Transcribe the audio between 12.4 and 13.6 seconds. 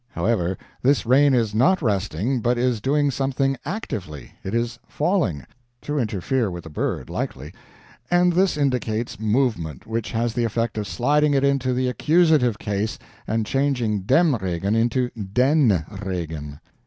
case and